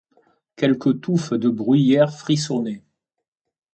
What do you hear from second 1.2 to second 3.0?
de bruyère frissonnaient.